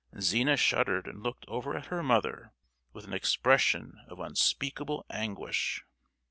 Zina 0.19 0.57
shuddered, 0.57 1.05
and 1.05 1.21
looked 1.21 1.45
over 1.47 1.77
at 1.77 1.85
her 1.93 2.01
mother 2.01 2.53
with 2.91 3.05
an 3.05 3.13
expression 3.13 3.99
of 4.07 4.19
unspeakable 4.19 5.05
anguish. 5.11 5.83